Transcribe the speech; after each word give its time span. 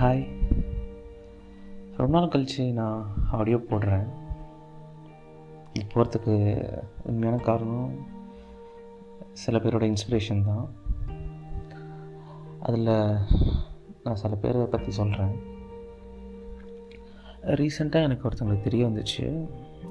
Hi 0.00 0.26
ரொம்ப 1.96 2.18
நாள் 2.18 2.28
கழித்து 2.28 2.64
நான் 2.72 2.98
ஆடியோ 3.30 3.56
போடுறேன். 3.56 4.04
போகிறதுக்கு 5.92 6.34
உண்மையான 7.04 7.42
காரணம் 7.42 7.88
சில 9.32 9.58
பேரோட 9.58 9.86
இன்ஸ்பிரேஷன் 9.90 10.44
தான். 10.44 10.68
அதில் 12.60 12.90
நான் 14.04 14.20
சில 14.22 14.34
பேரை 14.34 14.64
பற்றி 14.64 14.90
சொல்கிறேன் 14.90 15.34
ரீசெண்டாக 17.42 18.08
எனக்கு 18.08 18.28
ஒருத்தவங்களுக்கு 18.28 18.68
தெரிய 18.68 18.86
வந்துச்சு. 18.86 19.26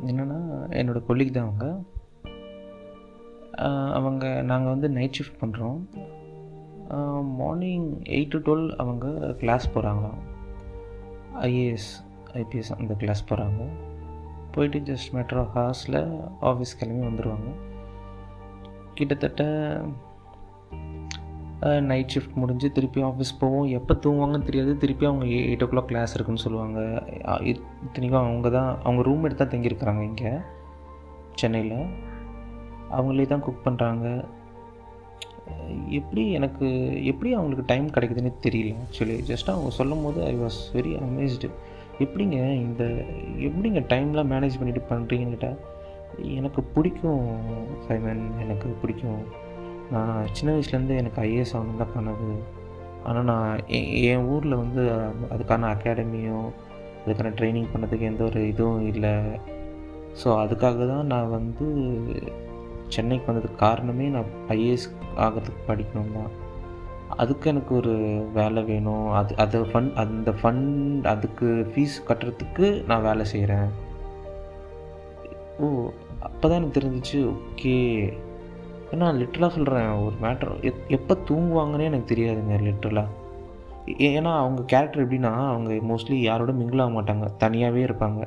என்னென்னா 0.05 0.39
என்னோடய 0.79 1.07
கொல்லிக் 1.09 1.35
தான் 1.37 1.47
அவங்க. 1.47 1.67
அவங்க 3.99 4.41
நாங்கள் 4.51 4.73
வந்து 4.75 4.89
நைட் 4.89 5.19
ஷிஃப்ட் 5.19 5.43
பண்ணுறோம் 5.43 5.79
மார்னிங் 7.39 7.87
எயிட் 8.15 8.33
டு 8.33 8.39
டுவெல் 8.47 8.67
அவங்க 8.75 9.05
கிளாஸ் 9.41 9.65
போகிறாங்களாம் 9.75 10.19
ஐஏஎஸ் 11.49 11.89
ஐபிஎஸ் 12.41 12.73
அந்த 12.79 12.93
கிளாஸ் 12.93 13.27
போகிறாங்க 13.29 13.63
போயிட்டு 14.51 14.79
ஜஸ்ட் 14.89 15.09
மெட்ரோ 15.17 15.43
ஹார்ஸில் 15.55 15.99
ஆஃபீஸ் 16.51 16.77
கிளம்பி 16.79 17.05
வந்துடுவாங்க 17.07 17.49
கிட்டத்தட்ட 18.93 19.43
நைட் 21.89 22.13
ஷிஃப்ட் 22.13 22.39
முடிஞ்சு 22.41 22.67
திருப்பி 22.71 22.99
ஆஃபீஸ் 23.03 23.31
போவோம். 23.39 23.67
எப்போ 23.77 23.93
தூங்குவாங்கன்னு 24.03 24.47
தெரியாது. 24.49 24.71
திருப்பி 24.77 25.05
அவங்க 25.05 25.25
எயிட் 25.25 25.63
ஓ 25.65 25.67
கிளாக் 25.71 25.89
கிளாஸ் 25.91 26.13
இருக்குன்னு 26.15 26.43
சொல்லுவாங்க. 26.43 26.79
இத்தனைக்கும் 27.85 28.21
அவங்க 28.21 28.49
தான் 28.57 28.69
அவங்க 28.83 29.01
ரூம் 29.07 29.23
எடுத்து 29.27 29.41
தான் 29.43 29.53
தங்கியிருக்கிறாங்க 29.53 30.01
இங்கே 30.09 30.31
சென்னையில். 31.41 31.79
அவங்களே 32.97 33.25
தான் 33.31 33.43
குக் 33.45 33.65
பண்ணுறாங்க 33.67 34.05
எப்படி 35.89 36.31
எனக்கு 36.31 36.67
எப்படி 37.05 37.33
அவங்களுக்கு 37.33 37.63
டைம் 37.65 37.87
கிடைக்குதுன்னு 37.87 38.33
தெரியல 38.43 38.75
ஆக்சுவலி 38.83 39.23
ஜஸ்ட் 39.27 39.49
அவங்க 39.49 39.69
சொல்லும் 39.69 40.03
போது 40.03 40.25
ஐ 40.25 40.35
வாஸ் 40.35 40.59
வெரி 40.73 40.99
அமேஸ்டு 40.99 41.49
எப்படிங்க 41.99 42.53
இந்த 42.55 42.83
எப்படிங்க 43.37 43.83
டைம்லாம் 43.89 44.31
மேனேஜ் 44.31 44.57
பண்ணிட்டு 44.57 44.81
பண்ணுறீங்கன்னு 44.89 45.57
எனக்கு 46.23 46.63
பிடிக்கும் 46.63 47.27
சைமன். 47.87 48.31
எனக்கு 48.39 48.67
பிடிக்கும். 48.69 49.21
நான் 49.91 50.25
சின்ன 50.31 50.55
வயசுலேருந்து 50.55 50.97
எனக்கு 50.97 51.21
ஐஏஎஸ் 51.21 51.57
ஆகணும் 51.57 51.77
தான் 51.77 51.93
கனவு 51.93 52.43
ஆனால் 53.03 53.23
நான் 53.23 53.59
எ- 53.67 54.01
என் 54.03 54.25
ஊரில் 54.25 54.55
வந்து 54.55 54.81
அதுக்கான 55.31 55.67
அகாடமியோ 55.73 56.49
அதுக்கான 57.05 57.33
ட்ரைனிங் 57.33 57.67
பண்ணதுக்கு 57.75 57.99
எந்த 57.99 58.23
ஒரு 58.23 58.47
இதுவும் 58.47 58.87
இல்லை. 58.87 59.09
ஸோ 60.23 60.25
அதுக்காக 60.25 60.87
தான் 60.87 61.05
நான் 61.05 61.29
வந்து 61.29 61.65
சென்னைக்கு 62.95 63.31
வந்ததுக்கு 63.31 63.63
காரணமே 63.65 64.05
நான் 64.15 64.31
ஐஏஎஸ் 64.55 64.87
ஆகிறதுக்கு 65.25 65.61
படிக்கணும் 65.69 66.15
தான் 66.17 66.31
அதுக்கு 67.23 67.45
எனக்கு 67.49 67.71
ஒரு 67.75 67.93
வேலை 68.33 68.61
வேணும். 68.63 69.05
அது 69.19 69.33
அது 69.43 69.57
ஃபண்ட் 69.71 69.93
அந்த 70.03 70.31
ஃபண்ட் 70.39 71.05
அதுக்கு 71.13 71.47
ஃபீஸ் 71.71 71.95
கட்டுறதுக்கு 72.07 72.67
நான் 72.89 73.05
வேலை 73.09 73.25
செய்கிறேன் 73.25 73.69
ஓ 75.59 75.67
அப்போ 76.27 76.45
தான் 76.47 76.57
எனக்கு 76.59 76.77
தெரிஞ்சிச்சு 76.79 77.19
ஓகே. 77.33 77.75
ஏன்னா 78.91 79.07
லிட்டலாக 79.19 79.55
சொல்கிறேன் 79.55 79.89
ஒரு 80.05 80.15
மேட்ரு 80.23 80.53
எப் 80.69 80.83
எப்போ 80.97 81.13
தூங்குவாங்கன்னே 81.29 81.89
எனக்கு 81.91 82.11
தெரியாதுங்க 82.13 82.57
லிட்டலாக 82.67 83.07
ஏன்னா 84.09 84.31
அவங்க 84.41 84.61
கேரக்டர் 84.73 85.03
எப்படின்னா 85.05 85.31
அவங்க 85.53 85.71
மோஸ்ட்லி 85.91 86.17
யாரோட 86.21 86.51
மிங்கிள் 86.51 86.83
ஆக 86.85 86.91
மாட்டாங்க. 86.97 87.25
தனியாகவே 87.37 87.81
இருப்பாங்க. 87.83 88.21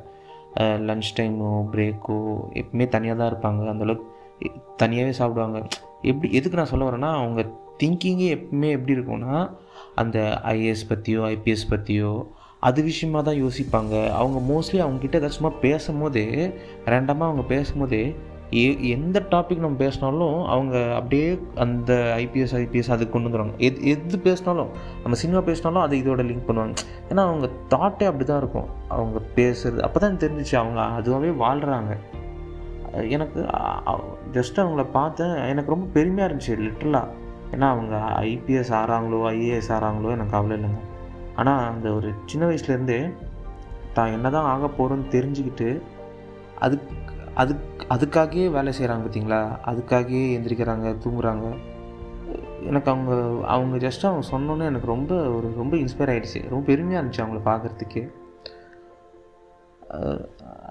லன்ச் 0.88 1.10
டைமோ 1.18 1.50
பிரேக்கோ 1.72 2.16
எப்பவுமே 2.60 2.86
தனியாக 2.94 3.18
தான் 3.18 3.30
இருப்பாங்க 3.32 3.68
அந்தளவுக்கு 3.72 4.06
தனியாகவே 4.76 5.12
சாப்பிடுவாங்க. 5.12 5.60
எப்படி 6.02 6.32
எதுக்கு 6.32 6.56
நான் 6.56 6.72
சொல்ல 6.72 6.88
வரேன்னா 6.88 7.10
அவங்க 7.22 7.40
திங்கிங்கே 7.82 8.28
எப்பவுமே 8.36 8.70
எப்படி 8.70 8.94
இருக்கும்னா 8.98 9.50
அந்த 9.94 10.18
ஐஏஎஸ் 10.44 10.88
பற்றியோ 10.88 11.20
ஐபிஎஸ் 11.20 11.70
பற்றியோ 11.70 12.12
அது 12.60 12.82
விஷயமா 12.82 13.20
தான் 13.20 13.42
யோசிப்பாங்க. 13.44 14.10
அவங்க 14.20 14.38
மோஸ்ட்லி 14.52 14.78
அவங்கக்கிட்ட 14.84 15.20
ஏதாச்சும் 15.20 15.38
சும்மா 15.38 15.52
பேசும்போதே 15.60 16.26
ரேண்டமாக 16.86 17.28
அவங்க 17.28 17.42
பேசும்போதே 17.42 18.02
எ 18.50 18.62
எந்த 18.88 19.18
டாபிக் 19.30 19.64
நம்ம 19.64 19.76
பேசினாலும் 19.76 20.44
அவங்க 20.44 20.94
அப்படியே 20.94 21.38
அந்த 21.54 21.92
ஐபிஎஸ் 22.16 22.54
ஐபிஎஸ் 22.60 22.90
அதுக்கு 22.90 23.12
கொண்டு 23.12 23.28
வந்துடுவாங்க 23.28 23.56
எது 23.56 23.88
எது 23.88 24.18
பேசினாலும் 24.18 24.70
நம்ம 25.02 25.18
சினிமா 25.22 25.40
பேசினாலும் 25.40 25.82
அதை 25.82 26.02
இதோட 26.02 26.22
லிங்க் 26.30 26.48
பண்ணுவாங்க. 26.48 26.74
ஏன்னா 27.08 27.22
அவங்க 27.28 27.48
தாட்டே 27.68 28.06
அப்படி 28.10 28.24
தான் 28.24 28.38
இருக்கும். 28.38 28.68
அவங்க 28.88 29.20
பேசுறது 29.36 29.78
அப்போ 29.78 30.00
தான் 30.00 30.16
தெரிஞ்சிச்சு 30.16 30.56
அவங்க 30.62 30.80
அதுவாகவே 30.98 31.30
வாழ்கிறாங்க 31.44 31.96
எனக்கு 33.16 33.40
ஜஸ்ட் 34.36 34.60
அவங்கள 34.62 34.84
பார்த்தேன். 34.92 35.34
எனக்கு 35.52 35.74
ரொம்ப 35.74 35.86
பெருமையாக 35.96 36.28
இருந்துச்சு 36.30 36.54
லிட்ரலாக 36.66 37.18
ஏன்னா 37.54 37.66
அவங்க 37.74 37.94
ஐபிஎஸ் 38.20 38.72
ஆறாங்களோ 38.80 39.20
ஐஏஎஸ் 39.34 39.70
ஆறாங்களோ 39.76 40.10
எனக்கு 40.16 40.34
கவலை 40.36 40.56
இல்லைங்க. 40.58 40.80
ஆனால் 41.36 41.62
அந்த 41.72 41.88
ஒரு 41.92 42.08
சின்ன 42.26 42.46
வயசுலேருந்தே 42.46 43.00
தான் 43.92 44.12
என்ன 44.16 44.30
தான் 44.30 44.48
ஆக 44.54 44.70
போகிறோன்னு 44.78 45.06
தெரிஞ்சுக்கிட்டு 45.16 45.82
அதுக்கு 46.58 46.94
அதுக்கு 47.34 47.86
அதுக்காகவே 47.94 48.50
வேலை 48.50 48.72
செய்கிறாங்க 48.78 49.04
பார்த்தீங்களா 49.04 49.40
அதுக்காகவே 49.70 50.22
எந்திரிக்கிறாங்க 50.36 50.88
தூங்குறாங்க. 51.04 51.46
எனக்கு 52.68 52.90
அவங்க 52.90 53.12
அவங்க 53.54 53.76
ஜஸ்ட் 53.86 54.06
அவங்க 54.08 54.24
சொன்னோன்னே 54.30 54.64
எனக்கு 54.72 54.86
ரொம்ப 54.86 55.14
ஒரு 55.36 55.52
ரொம்ப 55.56 55.76
இன்ஸ்பயர் 55.76 56.12
ஆகிடுச்சு 56.14 56.40
ரொம்ப 56.48 56.64
பெருமையாக 56.66 57.02
இருந்துச்சு 57.02 57.22
அவங்கள 57.24 57.40
பார்க்குறதுக்கே 57.50 58.02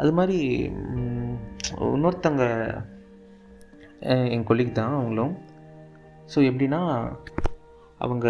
அது 0.01 0.11
மாதிரி 0.17 0.37
இன்னொருத்தங்க 1.95 2.43
என் 4.35 4.45
கொல்லிக்கு 4.49 4.73
தான் 4.79 4.97
அவங்களும். 4.99 5.33
ஸோ 6.33 6.37
எப்படின்னா 6.49 6.81
அவங்க 8.05 8.27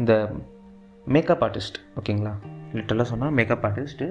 இந்த 0.00 0.12
மேக்கப் 1.14 1.44
ஆர்டிஸ்ட் 1.46 1.78
ஓகேங்களா? 1.98 2.34
லிட்டரலாக 2.76 3.10
சொன்னால் 3.12 3.36
மேக்கப் 3.38 3.66
ஆர்டிஸ்ட்டு 3.68 4.08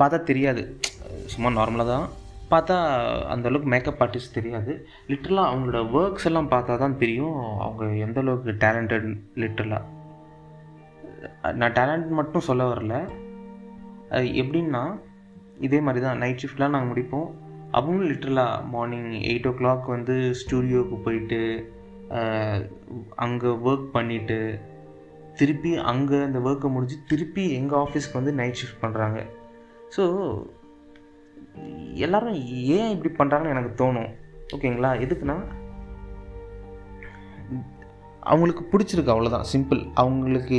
பார்த்தா 0.00 0.18
தெரியாது. 0.30 0.62
சும்மா 1.32 1.48
நார்மலாக 1.58 1.88
தான். 1.94 2.08
பார்த்தா 2.52 2.76
அந்தளவுக்கு 3.32 3.72
மேக்கப் 3.72 4.02
ஆர்டிஸ்ட் 4.04 4.36
தெரியாது. 4.38 4.72
லிட்டரலாக 5.10 5.50
அவங்களோட 5.50 5.80
ஒர்க்ஸ் 6.00 6.28
எல்லாம் 6.30 6.52
பார்த்தா 6.52 6.76
தான் 6.82 7.00
தெரியும் 7.02 7.38
அவங்க 7.64 7.84
எந்த 8.06 8.18
அளவுக்கு 8.24 8.52
டேலண்டட் 8.64 9.08
லிட்டரலாக 9.42 9.84
நான் 11.60 11.76
டேலண்ட் 11.78 12.10
மட்டும் 12.20 12.46
சொல்ல 12.48 12.62
வரல. 12.72 12.94
அது 14.14 14.26
எப்படின்னா 14.42 14.82
இதே 15.66 15.78
மாதிரி 15.86 16.00
தான் 16.04 16.20
நைட் 16.22 16.40
ஷிஃப்ட்லாம் 16.42 16.74
நாங்கள் 16.74 16.90
முடிப்போம். 16.92 17.28
அவங்களும் 17.78 18.10
லிட்டரலாக 18.10 18.64
மார்னிங் 18.74 19.10
எயிட் 19.30 19.48
ஓ 19.50 19.52
கிளாக் 19.60 19.86
வந்து 19.94 20.14
ஸ்டூடியோவுக்கு 20.40 20.96
போயிட்டு 21.06 21.40
அங்கே 23.24 23.50
ஒர்க் 23.68 23.88
பண்ணிவிட்டு 23.96 24.38
திருப்பி 25.40 25.72
அங்கே 25.92 26.18
அந்த 26.26 26.38
ஒர்க்கை 26.48 26.68
முடிஞ்சு 26.74 26.96
திருப்பி 27.10 27.42
எங்கள் 27.58 27.80
ஆஃபீஸ்க்கு 27.84 28.18
வந்து 28.20 28.32
நைட் 28.38 28.60
ஷிஃப்ட் 28.60 28.82
பண்ணுறாங்க 28.84 29.18
ஸோ 29.96 30.04
எல்லாரும் 32.06 32.38
ஏன் 32.78 32.92
இப்படி 32.94 33.10
பண்ணுறாங்கன்னு 33.18 33.54
எனக்கு 33.54 33.72
தோணும். 33.82 34.10
ஓகேங்களா 34.54 34.90
எதுக்குன்னா 35.04 35.36
அவங்களுக்கு 38.30 38.62
பிடிச்சிருக்கு 38.72 39.12
அவ்வளோதான் 39.14 39.48
சிம்பிள் 39.52 39.80
அவங்களுக்கு 40.02 40.58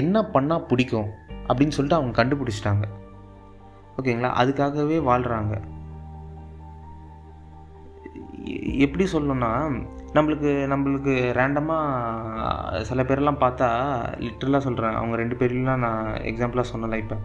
என்ன 0.00 0.16
பண்ணால் 0.34 0.66
பிடிக்கும்? 0.70 1.08
அப்படின்னு 1.48 1.76
சொல்லிட்டு 1.76 2.00
அவங்க 2.00 2.24
கண்டுபிடிச்சிட்டாங்க. 2.24 2.84
ஓகேங்களா? 3.98 4.30
அதுக்காகவே 4.42 4.98
வாழ்கிறாங்க 5.10 5.54
எப்படி 8.84 9.04
சொல்லணும்னா 9.12 9.50
நம்மளுக்கு 10.14 10.50
நம்மளுக்கு 10.72 11.12
ரேண்டமாக 11.38 12.82
சில 12.82 13.02
பேரெல்லாம் 13.02 13.40
பார்த்தா 13.44 13.68
லிட்டரலாக 14.24 14.58
சொல்கிறேன் 14.58 14.94
அவங்க 14.94 15.16
ரெண்டு 15.16 15.36
பேர்லாம் 15.36 15.82
நான் 15.84 16.06
எக்ஸாம்பிளாக 16.30 16.64
சொன்னல 16.74 16.96
இப்போ. 16.96 17.16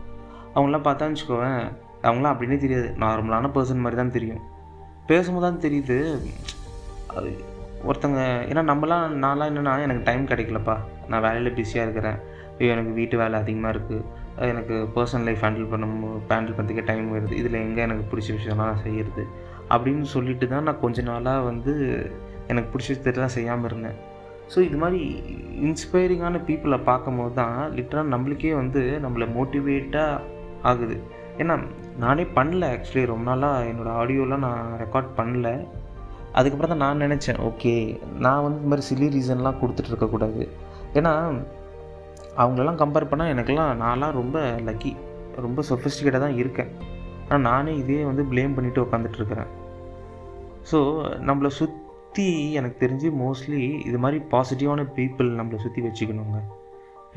அவங்களாம் 0.56 0.86
பார்த்தா 0.88 1.08
வச்சுக்கோவேன் 1.10 1.60
அவங்களாம் 2.02 2.34
அப்படின்னே 2.36 2.58
தெரியாது. 2.58 2.96
நார்மலான 2.98 3.52
பர்சன் 3.56 3.84
மாதிரி 3.86 3.96
தான் 3.96 4.12
தெரியும். 4.12 4.42
பேசும்போது 5.08 5.46
தான் 5.48 5.72
தெரியுது. 5.72 5.98
ஒருத்தங்க 7.88 8.22
ஏன்னா 8.52 8.64
நம்மலாம் 8.72 9.06
நான்லாம் 9.26 9.52
என்னென்னா 9.52 9.74
எனக்கு 9.82 10.04
டைம் 10.04 10.26
கிடைக்கலப்பா. 10.26 10.78
நான் 11.08 11.22
வேலையில் 11.22 11.54
பிஸியாக 11.54 11.90
இருக்கிறேன். 11.90 12.29
ஐயோ 12.60 12.72
எனக்கு 12.76 12.94
வீட்டு 13.00 13.16
வேலை 13.22 13.36
அதிகமாக 13.44 13.74
இருக்குது 13.76 14.48
எனக்கு 14.54 14.76
பர்சனல் 14.96 15.28
லைஃப் 15.28 15.44
ஹேண்டில் 15.46 15.70
பண்ண 15.72 15.86
ஹேண்டில் 16.32 16.56
பண்ணுறதுக்கே 16.58 16.86
டைம் 16.90 17.08
வருது 17.16 17.34
இதில் 17.42 17.58
எங்கே 17.66 17.82
எனக்கு 17.88 18.06
பிடிச்ச 18.12 18.30
விஷயம்லாம் 18.38 18.70
நான் 18.72 18.86
செய்கிறது 18.88 19.24
அப்படின்னு 19.74 20.06
சொல்லிட்டு 20.16 20.46
தான் 20.54 20.68
நான் 20.68 20.84
கொஞ்ச 20.84 21.02
நாளாக 21.10 21.48
வந்து 21.50 21.74
எனக்கு 22.52 22.70
பிடிச்ச 22.74 22.90
விஷயத்தெல்லாம் 22.92 23.36
செய்யாமல் 23.38 23.70
இருந்தேன். 23.70 23.98
ஸோ 24.52 24.60
இது 24.68 24.78
மாதிரி 24.84 25.02
இன்ஸ்பைரிங்கான 25.68 26.40
பீப்புளை 26.48 26.78
பார்க்கும்போது 26.88 27.34
தான் 27.42 27.58
லிட்டராக 27.78 28.12
நம்மளுக்கே 28.14 28.54
வந்து 28.62 28.82
நம்மளை 29.04 29.26
மோட்டிவேட்டாக 29.36 30.24
ஆகுது. 30.70 30.96
ஏன்னா 31.42 31.56
நானே 32.04 32.24
பண்ணல 32.38 32.70
ஆக்சுவலி 32.76 33.04
ரொம்ப 33.12 33.26
நாளாக 33.32 33.68
என்னோடய 33.72 34.00
ஆடியோலாம் 34.00 34.46
நான் 34.48 34.74
ரெக்கார்ட் 34.84 35.12
பண்ணல. 35.20 35.50
அதுக்கப்புறம் 36.38 36.74
தான் 36.74 36.84
நான் 36.86 37.04
நினச்சேன் 37.06 37.40
ஓகே 37.50 37.76
நான் 38.26 38.44
வந்து 38.46 38.60
இந்த 38.62 38.72
மாதிரி 38.72 38.88
சிலி 38.90 39.08
ரீசன்லாம் 39.16 39.62
கொடுத்துட்டு 39.62 39.92
இருக்கக்கூடாது. 39.94 40.44
ஏன்னா 41.00 41.14
அவங்களெல்லாம் 42.42 42.82
கம்பேர் 42.82 43.10
பண்ணால் 43.12 43.32
எனக்கெல்லாம் 43.34 43.72
நான்லாம் 43.84 44.18
ரொம்ப 44.20 44.40
லக்கி 44.68 44.92
ரொம்ப 45.46 45.64
சொஃபிஸ்டிகேட்டாக 45.70 46.22
தான் 46.26 46.38
இருக்கேன். 46.42 46.72
ஆனால் 47.28 47.46
நானே 47.50 47.72
இதே 47.82 48.04
வந்து 48.10 48.24
ப்ளேம் 48.32 48.56
பண்ணிட்டு 48.58 48.84
உட்காந்துட்டு 48.86 49.20
இருக்கிறேன் 49.22 49.50
ஸோ 50.70 50.80
நம்மளை 51.28 51.50
சுற்றி 51.60 52.26
எனக்கு 52.60 52.78
தெரிஞ்சு 52.84 53.10
மோஸ்ட்லி 53.24 53.62
இது 53.90 53.98
மாதிரி 54.04 54.20
பாசிட்டிவான 54.32 54.86
பீப்புள் 54.98 55.30
நம்மளை 55.40 55.60
சுற்றி 55.66 55.82
வச்சுக்கணுங்க. 55.86 56.40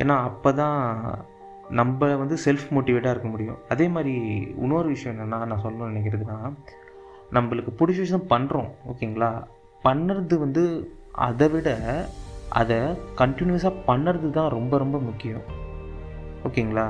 ஏன்னா 0.03 0.15
அப்போ 0.29 0.51
தான் 0.61 0.79
நம்ம 1.79 2.09
வந்து 2.23 2.37
செல்ஃப் 2.45 2.69
மோட்டிவேட்டாக 2.75 3.15
இருக்க 3.15 3.29
முடியும். 3.35 3.59
அதே 3.73 3.87
மாதிரி 3.95 4.15
இன்னொரு 4.63 4.89
விஷயம் 4.95 5.15
என்னென்னா 5.15 5.39
நான் 5.51 5.65
சொல்ல 5.67 5.89
நினைக்கிறதுனா 5.93 6.39
நம்மளுக்கு 7.37 7.73
பிடிச்ச 7.79 7.99
விஷயம் 8.05 8.31
பண்ணுறோம் 8.33 8.71
ஓகேங்களா? 8.91 9.31
பண்ணுறது 9.85 10.35
வந்து 10.45 10.63
அதை 11.29 11.47
விட 11.55 11.69
அதை 12.61 12.79
கண்டினியூஸாக 13.21 13.83
பண்ணுறது 13.89 14.29
தான் 14.39 14.55
ரொம்ப 14.57 14.79
ரொம்ப 14.83 14.97
முக்கியம். 15.09 15.45
ஓகேங்களா? 16.47 16.87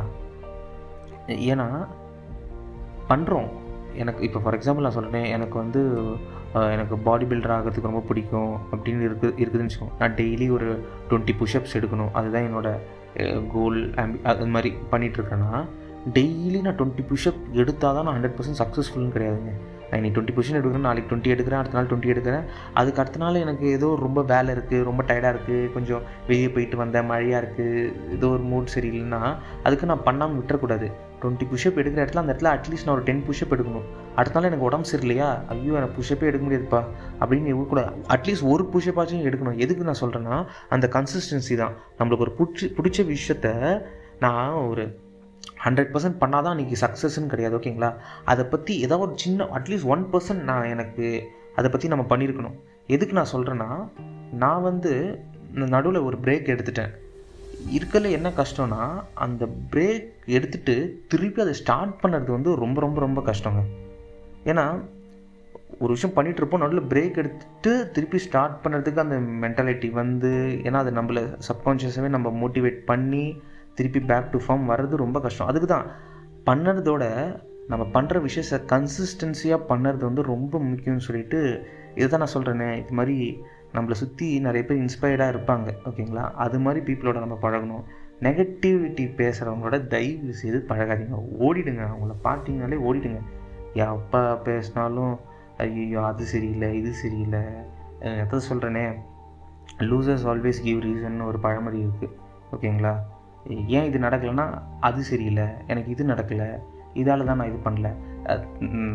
ஏன்னா 1.52 1.66
பண்ணுறோம் 3.10 3.50
எனக்கு 4.02 4.22
இப்போ 4.26 4.40
ஃபார் 4.42 4.56
எக்ஸாம்பிள் 4.58 4.86
நான் 4.86 4.98
சொல்கிறேன் 4.98 5.26
எனக்கு 5.36 5.56
வந்து 5.62 5.80
எனக்கு 6.74 6.94
பாடி 7.06 7.24
பில்டர் 7.30 7.54
ஆகிறதுக்கு 7.56 7.90
ரொம்ப 7.90 8.02
பிடிக்கும் 8.08 8.52
அப்படின்னு 8.72 9.06
இருக்கு 9.08 9.28
இருக்குதுன்னு 9.42 9.68
வச்சுக்கோங்க. 9.68 9.98
நான் 10.00 10.16
டெய்லி 10.20 10.46
ஒரு 10.56 10.68
டுவெண்ட்டி 11.10 11.34
புஷ்அப்ஸ் 11.40 11.76
எடுக்கணும். 11.78 12.12
அதுதான் 12.18 12.46
என்னோட 12.48 12.70
கோல் 13.54 13.78
ஆம்பி 14.02 14.18
அது 14.32 14.52
மாதிரி 14.56 14.70
பண்ணிகிட்ருக்கேன்னா 14.92 15.52
டெய்லி 16.18 16.60
நான் 16.66 16.78
டுவெண்ட்டி 16.80 17.04
புஷ்அப் 17.10 17.42
எடுத்தால் 17.62 17.96
தான் 17.96 18.06
நான் 18.08 18.16
ஹண்ட்ரட் 18.18 18.36
பர்சன்ட் 18.38 18.60
சக்ஸஸ்ஃபுல்னு 18.62 19.14
கிடையாதுங்க. 19.16 19.54
நான் 19.92 20.00
இன்னைக்கு 20.00 20.18
டுவெண்ட்டி 20.18 20.34
பொசிஷன் 20.36 20.58
எடுக்கிறேன் 20.58 20.86
நாளைக்கு 20.88 21.08
டுவெண்ட்டி 21.08 21.32
எடுக்கிறேன் 21.32 21.60
அடுத்த 21.60 21.76
நாள் 21.78 21.88
டுவெண்ட்டி 21.88 22.12
எடுக்கிறேன். 22.12 22.44
அதுக்கு 22.80 23.00
அடுத்த 23.02 23.18
நாள் 23.22 23.34
எனக்கு 23.44 23.64
ஏதோ 23.76 23.88
ரொம்ப 24.04 24.20
வேலை 24.30 24.54
இருக்குது 24.54 24.86
ரொம்ப 24.88 25.02
டயர்டாக 25.08 25.32
இருக்குது 25.34 25.72
கொஞ்சம் 25.74 26.02
வெளியே 26.28 26.48
போயிட்டு 26.54 26.76
வந்தேன் 26.82 27.06
மழையாக 27.10 27.40
இருக்குது 27.42 27.90
ஏதோ 28.16 28.28
ஒரு 28.36 28.44
மூட் 28.52 28.72
சரியில்லைன்னா 28.74 29.20
அதுக்கு 29.66 29.90
நான் 29.90 30.02
பண்ணாமல் 30.08 30.38
விட்டுறக்கூடாது. 30.38 30.88
டுவெண்ட்டி 31.22 31.46
புஷ்அப் 31.50 31.78
எடுக்கிற 31.80 32.00
இடத்துல 32.04 32.22
அந்த 32.22 32.32
இடத்துல 32.34 32.52
அட்லீஸ்ட் 32.54 32.86
நான் 32.86 32.96
ஒரு 32.96 33.06
டென் 33.08 33.22
புஷ்அப் 33.28 33.54
எடுக்கணும். 33.56 33.86
அடுத்த 34.18 34.36
நாள் 34.36 34.48
எனக்கு 34.50 34.68
உடம்பு 34.70 34.90
சரியில்லையா? 34.92 35.28
ஐயோ 35.52 35.76
எனக்கு 35.80 35.96
புஷ்அப்பே 36.00 36.28
எடுக்க 36.30 36.44
முடியாதுப்பா 36.46 36.82
அப்படின்னு 37.20 37.50
இருக்கக்கூடாது 37.52 37.92
அட்லீஸ்ட் 38.16 38.48
ஒரு 38.54 38.64
புஷ்அப்பாச்சும் 38.72 39.28
எடுக்கணும். 39.30 39.60
எதுக்கு 39.66 39.88
நான் 39.90 40.02
சொல்கிறேன்னா 40.04 40.38
அந்த 40.76 40.88
கன்சிஸ்டன்சி 40.96 41.56
தான். 41.62 41.76
நம்மளுக்கு 42.00 42.26
ஒரு 42.28 42.36
பிடிச்சி 42.40 42.68
பிடிச்ச 42.78 43.06
விஷயத்த 43.14 43.48
நான் 44.24 44.60
ஒரு 44.72 44.84
ஹண்ட்ரட் 45.64 45.92
பர்சன்ட் 45.92 46.18
பண்ணால் 46.22 46.44
தான் 46.46 46.54
இன்றைக்கி 46.56 46.76
சக்ஸஸ்ன்னு 46.84 47.32
கிடையாது 47.32 47.56
ஓகேங்களா 47.58 47.90
அதை 48.24 48.44
பற்றி 48.44 48.72
ஏதாவது 48.84 49.04
ஒரு 49.06 49.14
சின்ன 49.24 49.46
அட்லீஸ்ட் 49.58 49.90
ஒன் 49.94 50.04
பர்சன்ட் 50.12 50.42
நான் 50.50 50.70
எனக்கு 50.74 51.06
அதை 51.56 51.68
பற்றி 51.70 51.88
நம்ம 51.88 52.04
பண்ணியிருக்கணும். 52.12 52.56
எதுக்கு 52.94 53.18
நான் 53.18 53.32
சொல்கிறேன்னா 53.32 53.70
நான் 54.42 54.66
வந்து 54.68 54.92
நடுவில் 55.72 56.06
ஒரு 56.08 56.16
பிரேக் 56.24 56.52
எடுத்துட்டேன். 56.54 56.92
இருக்கல 57.76 58.10
என்ன 58.10 58.28
கஷ்டம்னா 58.38 58.82
அந்த 59.24 59.42
பிரேக் 59.72 60.08
எடுத்துட்டு 60.36 60.74
திருப்பி 61.08 61.40
அதை 61.44 61.54
ஸ்டார்ட் 61.60 61.94
பண்ணுறது 62.02 62.30
வந்து 62.30 62.52
ரொம்ப 62.64 62.80
ரொம்ப 62.80 63.00
ரொம்ப 63.00 63.20
கஷ்டங்க. 63.30 63.62
ஏன்னா 64.50 64.64
ஒரு 65.82 65.92
விஷயம் 65.94 66.14
பண்ணிகிட்ருப்போம் 66.16 66.62
இருப்போம் 66.62 66.62
நடுவில் 66.62 66.90
பிரேக் 66.92 67.20
எடுத்துட்டு 67.20 67.72
திருப்பி 67.94 68.18
ஸ்டார்ட் 68.26 68.56
பண்ணுறதுக்கு 68.64 69.04
அந்த 69.04 69.16
மென்டாலிட்டி 69.44 69.88
வந்து 70.00 70.32
ஏன்னா 70.66 70.78
அது 70.84 70.90
நம்மளை 70.98 71.22
சப்கான்ஷியஸாகவே 71.48 72.10
நம்ம 72.16 72.30
மோட்டிவேட் 72.42 72.80
பண்ணி 72.90 73.24
திருப்பி 73.78 74.00
பேக் 74.10 74.32
டு 74.32 74.38
ஃபார்ம் 74.44 74.66
வர்றது 74.72 75.02
ரொம்ப 75.04 75.18
கஷ்டம். 75.24 75.48
அதுக்கு 75.50 75.68
தான் 75.74 75.88
பண்ணுறதோட 76.48 77.04
நம்ம 77.72 77.84
பண்ணுற 77.94 78.20
விஷயத்தை 78.26 78.58
கன்சிஸ்டன்சியாக 78.72 79.66
பண்ணுறது 79.68 80.02
வந்து 80.08 80.22
ரொம்ப 80.34 80.54
முக்கியம்னு 80.70 81.04
சொல்லிட்டு 81.08 81.40
இதை 81.98 82.06
தான் 82.08 82.22
நான் 82.24 82.34
சொல்கிறேனே 82.36 82.68
இது 82.82 82.94
மாதிரி 82.98 83.16
நம்மளை 83.74 83.96
சுற்றி 84.00 84.26
நிறைய 84.46 84.62
பேர் 84.68 84.80
இன்ஸ்பயர்டாக 84.84 85.32
இருப்பாங்க 85.34 85.68
ஓகேங்களா 85.88 86.24
அது 86.44 86.56
மாதிரி 86.64 86.80
பீப்புளோட 86.88 87.18
நம்ம 87.24 87.36
பழகணும். 87.44 87.84
நெகட்டிவிட்டி 88.26 89.04
பேசுகிறவங்களோட 89.20 89.76
தயவு 89.92 90.34
செய்து 90.40 90.58
பழகாதீங்க. 90.70 91.16
ஓடிடுங்க. 91.46 91.84
அவங்கள 91.92 92.14
பார்த்தீங்கனாலே 92.26 92.78
ஓடிடுங்க. 92.88 93.20
எப்போ 93.86 94.20
பேசினாலும் 94.48 95.14
ஐயோ 95.64 96.02
அது 96.10 96.24
சரியில்லை 96.32 96.68
இது 96.80 96.92
சரியில்லை. 97.02 97.42
எதை 98.22 98.40
சொல்கிறேனே 98.50 98.84
லூசர்ஸ் 99.88 100.26
ஆல்வேஸ் 100.32 100.60
கிவ் 100.66 100.80
ரீசன் 100.86 101.18
ஒரு 101.30 101.38
பழமொழி 101.46 101.78
இருக்குது 101.86 102.14
ஓகேங்களா 102.54 102.94
ஏன் 103.76 103.86
இது 103.88 103.98
நடக்கலைன்னா 104.06 104.46
அது 104.88 105.02
சரியில்லை. 105.10 105.46
எனக்கு 105.66 105.90
இது 105.94 106.04
நடக்கலை. 106.04 106.48
இதால் 107.00 107.28
தான் 107.28 107.40
நான் 107.40 107.50
இது 107.52 107.60
பண்ணல. 107.64 107.88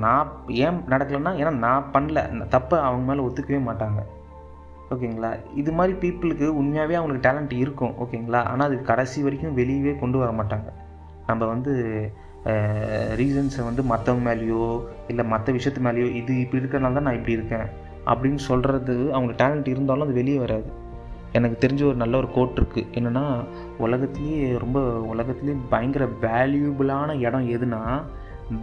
நான் 0.04 0.30
ஏன் 0.66 0.78
நடக்கலைன்னா 0.94 1.32
ஏன்னா 1.42 1.54
நான் 1.66 1.90
பண்ணல. 1.94 2.20
தப்பை 2.56 2.78
அவங்க 2.88 3.04
மேலே 3.10 3.26
ஒத்துக்கவே 3.28 3.60
மாட்டாங்க. 3.70 4.02
ஓகேங்களா? 4.94 5.32
இது 5.62 5.72
மாதிரி 5.78 5.94
பீப்புளுக்கு 6.04 6.48
உண்மையாகவே 6.60 6.96
அவங்களுக்கு 7.00 7.26
டேலண்ட் 7.28 7.54
இருக்கும். 7.64 7.96
ஓகேங்களா? 8.04 8.42
ஆனால் 8.52 8.68
அது 8.68 8.78
கடைசி 8.92 9.24
வரைக்கும் 9.26 9.58
வெளியவே 9.58 9.94
கொண்டு 10.04 10.18
வர 10.24 10.32
மாட்டாங்க. 10.40 10.70
நம்ம 11.30 11.46
வந்து 11.54 11.74
ரீசன்ஸை 13.20 13.64
வந்து 13.70 13.84
மற்றவங்க 13.92 14.26
மேலேயோ 14.30 14.66
இல்லை 15.12 15.24
மற்ற 15.32 15.54
விஷயத்து 15.54 15.82
மேலேயோ 15.88 16.08
இது 16.20 16.34
இப்படி 16.44 16.62
இருக்கிறனால 16.64 16.98
தான் 16.98 17.08
நான் 17.08 17.20
இப்படி 17.20 17.38
இருக்கேன். 17.40 17.68
அப்படின்னு 18.12 18.42
சொல்கிறது 18.50 18.94
அவங்களுக்கு 19.14 19.42
டேலண்ட் 19.44 19.68
இருந்தாலும் 19.74 20.06
அது 20.06 20.14
வெளியே 20.20 20.38
வராது. 20.44 20.70
எனக்கு 21.34 21.68
தெரிஞ்ச 21.68 21.84
ஒரு 21.84 21.96
நல்ல 21.96 22.18
ஒரு 22.18 22.32
கோட் 22.32 22.60
இருக்குது 22.60 22.88
என்னென்னா 22.94 23.46
உலகத்துலேயே 23.80 24.58
ரொம்ப 24.58 24.80
உலகத்துலேயே 25.16 25.58
பயங்கர 25.70 26.06
வேல்யூபிளான 26.22 27.20
இடம் 27.20 27.50
எதுனா 27.50 28.04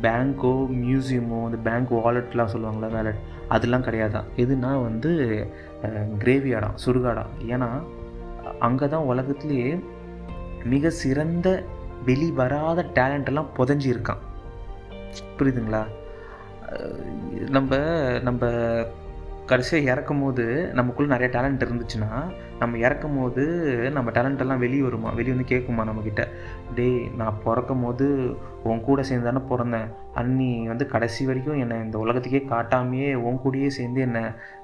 பேங்க்கோ 0.02 0.52
மியூசியமோ 0.70 1.38
இந்த 1.44 1.56
பேங்க் 1.62 1.92
வாலெட்லாம் 1.92 2.52
சொல்லுவாங்களே 2.52 2.90
வேலட் 2.90 3.22
அதெல்லாம் 3.48 3.82
கிடையாதான் 3.82 4.24
எதுனா 4.36 4.82
வந்து 4.82 5.10
கிரேவி 6.18 6.44
இடம் 6.44 6.76
சுடுகாடம் 6.86 7.26
ஏன்னா 7.48 7.68
அங்கே 8.58 8.88
தான் 8.88 9.08
உலகத்துலேயே 9.08 9.84
மிக 10.64 10.90
சிறந்த 10.90 11.62
வெளி 12.04 12.30
வராத 12.30 12.86
டேலண்ட்டெல்லாம் 12.94 13.46
புதஞ்சி 13.56 13.86
இருக்கான். 13.90 14.22
புரியுதுங்களா? 15.38 15.84
நம்ம 17.50 17.76
நம்ம 18.22 18.46
கடைசியாக 19.46 19.90
இறக்கும் 19.92 20.22
போது 20.22 20.70
நமக்குள்ளே 20.72 21.10
நிறைய 21.12 21.28
டேலண்ட் 21.36 21.64
இருந்துச்சுன்னா 21.64 22.08
நம்ம 22.58 22.78
இறக்கும் 22.78 23.18
போது 23.18 23.42
நம்ம 23.92 24.10
டேலண்ட்டெல்லாம் 24.10 24.58
வெளியே 24.58 24.82
வருமா? 24.82 25.10
வெளியே 25.10 25.34
வந்து 25.34 25.56
கேட்குமா 25.56 25.82
நம்மக்கிட்ட 25.88 26.28
டேய் 26.74 27.10
நான் 27.16 27.40
பிறக்கும் 27.44 27.82
போது 27.82 28.36
உன் 28.62 28.80
கூட 28.80 29.02
சேர்ந்து 29.02 29.32
தானே 29.32 29.46
பிறந்தேன். 29.50 29.88
அன்னி 30.14 30.66
வந்து 30.66 30.86
கடைசி 30.86 31.26
வரைக்கும் 31.26 31.58
என்னை 31.58 31.78
இந்த 31.78 31.98
உலகத்துக்கே 31.98 32.46
காட்டாமையே 32.48 33.14
உன் 33.14 33.40
கூடயே 33.44 33.66
சேர்ந்து 33.66 34.00
என்னை 34.00 34.22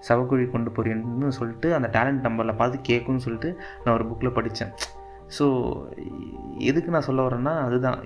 சவக்குழி 0.09 0.50
கொண்டு 0.50 0.71
போறேன்னு 0.71 1.29
சொல்லிட்டு 1.29 1.75
அந்த 1.75 1.91
டேலண்ட் 1.93 2.26
நம்பரில் 2.29 2.56
பார்த்து 2.56 2.94
கேட்கும்னு 2.94 3.25
சொல்லிட்டு 3.26 3.61
நான் 3.85 3.94
ஒரு 3.94 4.05
புக்கில் 4.05 4.33
படித்தேன் 4.33 4.73
ஸோ 5.38 5.47
எதுக்கு 6.59 6.91
நான் 6.91 7.00
சொல்ல 7.00 7.29
வரேன்னா 7.29 7.59
அதுதான். 7.59 7.99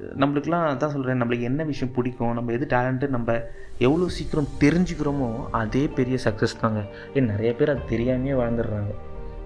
நம்மளுக்குலாம் 0.00 0.66
அதான் 0.72 0.94
சொல்கிறேன் 0.94 1.22
நம்மளுக்கு 1.22 1.40
என்ன 1.40 1.62
விஷயம் 1.64 1.94
பிடிக்கும் 1.94 2.32
நம்ம 2.32 2.52
எது 2.52 2.66
டேலண்ட்டு 2.70 3.08
நம்ம 3.08 3.42
எவ்வளோ 3.78 4.08
சீக்கிரம் 4.08 4.48
தெரிஞ்சுக்கிறோமோ 4.60 5.50
அதே 5.50 5.86
பெரிய 5.86 6.18
சக்ஸஸ் 6.24 6.60
தாங்க. 6.60 6.86
ஏன் 7.14 7.26
நிறைய 7.26 7.54
பேர் 7.54 7.70
அது 7.70 7.96
தெரியாமையே 7.96 8.34
வாழ்ந்துடுறாங்க. 8.42 8.92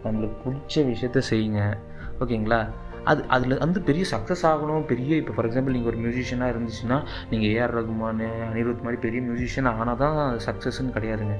நம்மளுக்கு 0.05 0.37
பிடிச்ச 0.45 0.75
விஷயத்த 0.75 1.23
செய்யுங்க. 1.31 1.77
ஓகேங்களா? 2.21 2.69
அது 3.05 3.25
அதில் 3.29 3.59
வந்து 3.59 3.81
பெரிய 3.81 4.05
சக்ஸஸ் 4.11 4.43
ஆகணும் 4.43 4.87
பெரிய 4.87 5.17
இப்போ 5.17 5.33
ஃபார் 5.33 5.47
எக்ஸாம்பிள் 5.49 5.75
நீங்கள் 5.77 5.95
ஒரு 5.95 5.99
மியூசிஷியனாக 6.05 6.55
இருந்துச்சுன்னா 6.55 7.03
நீங்கள் 7.31 7.51
ஏஆர் 7.51 7.75
ரகுமான் 7.79 8.25
அனிருத் 8.49 8.83
மாதிரி 8.83 9.01
பெரிய 9.01 9.23
மியூசிஷியன் 9.23 9.69
ஆனால் 9.69 9.97
தான் 9.97 10.39
சக்ஸஸ்ன்னு 10.47 10.95
கிடையாதுங்க. 10.95 11.37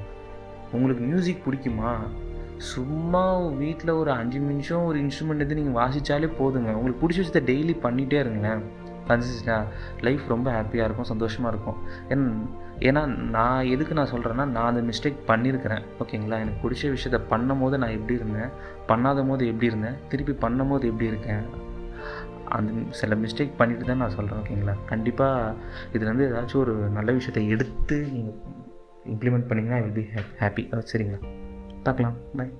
உங்களுக்கு 0.71 1.03
மியூசிக் 1.03 1.43
பிடிக்குமா? 1.49 1.93
சும்மா 2.57 3.39
வீட்டில் 3.39 3.89
ஒரு 3.89 4.11
அஞ்சு 4.11 4.39
நிமிஷம் 4.39 4.83
ஒரு 4.83 4.99
இன்ஸ்ட்ருமெண்ட் 4.99 5.35
எடுத்து 5.35 5.55
நீங்கள் 5.55 5.79
வாசித்தாலே 5.83 6.29
போதுங்க. 6.39 6.71
உங்களுக்கு 6.73 7.01
பிடிச்ச 7.01 7.19
விஷயத்த 7.23 7.41
டெய்லி 7.51 7.75
பண்ணிகிட்டே 7.83 8.13
இருங்களேன். 8.13 8.83
கன்சிஸ்டாக 9.07 9.63
லைஃப் 10.01 10.23
ரொம்ப 10.27 10.61
ஹாப்பியாக 10.61 10.87
இருக்கும் 10.87 11.09
சந்தோஷமாக 11.13 11.53
இருக்கும். 11.53 11.77
என் 12.09 12.49
ஏன்னா 12.79 13.05
நான் 13.35 13.65
எதுக்கு 13.65 13.93
நான் 13.93 14.11
சொல்கிறேன்னா 14.11 14.45
நான் 14.45 14.69
அந்த 14.71 14.81
மிஸ்டேக் 14.81 15.19
பண்ணியிருக்கிறேன் 15.27 15.83
ஓகேங்களா 15.99 16.39
எனக்கு 16.39 16.69
பிடிச்ச 16.69 16.91
விஷயத்த 16.95 17.21
பண்ணும் 17.29 17.59
போது 17.59 17.77
நான் 17.77 17.89
எப்படி 17.89 18.13
இருந்தேன்? 18.13 18.49
பண்ணாத 18.87 19.27
போது 19.27 19.47
எப்படி 19.47 19.65
இருந்தேன்? 19.65 19.97
திருப்பி 20.09 20.33
பண்ணும் 20.33 20.67
போது 20.67 20.87
எப்படி 20.87 21.05
இருக்கேன்? 21.05 21.45
அந்த 22.45 22.73
சில 22.89 23.15
மிஸ்டேக் 23.15 23.57
பண்ணிட்டு 23.57 23.85
தான் 23.85 23.97
நான் 23.97 24.09
சொல்கிறேன் 24.09 24.41
ஓகேங்களா 24.41 24.75
கண்டிப்பாக 24.85 25.55
இதுலேருந்து 25.93 26.27
ஏதாச்சும் 26.29 26.63
ஒரு 26.65 26.75
நல்ல 26.75 27.11
விஷயத்தை 27.11 27.49
எடுத்து 27.49 27.97
நீங்கள் 28.11 28.37
இம்ப்ளிமெண்ட் 29.13 29.49
பண்ணிங்கன்னா 29.49 29.79
ஐ 29.79 29.81
வில் 29.81 29.97
பி 30.01 30.05
ஹாப்பி 30.43 30.69
சரிங்களா? 30.93 31.19
பார்க்கலாம். 31.83 32.15
பாய் 32.37 32.53